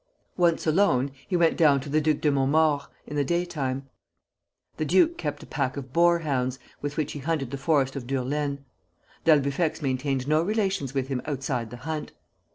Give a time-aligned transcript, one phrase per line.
[0.35, 3.87] Once alone, he went down to the Duc de Montmaur's, in the daytime.
[4.77, 8.07] The duke kept a pack of boar hounds, with which he hunted the Forest of
[8.07, 8.65] Durlaine.
[9.25, 12.13] D'Albufex maintained no relations with him outside the hunt.